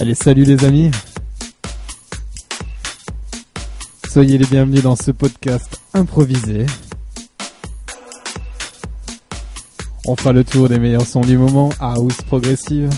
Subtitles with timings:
[0.00, 0.92] Allez, salut les amis.
[4.08, 6.66] Soyez les bienvenus dans ce podcast improvisé.
[10.06, 12.90] On fera le tour des meilleurs sons du moment, house progressive.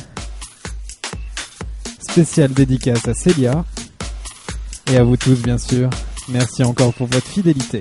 [2.01, 3.65] Spécial dédicace à Célia.
[4.93, 5.89] Et à vous tous bien sûr.
[6.29, 7.81] Merci encore pour votre fidélité.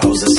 [0.00, 0.29] Trousers.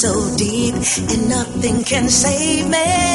[0.00, 0.74] So deep,
[1.10, 3.09] and nothing can save me.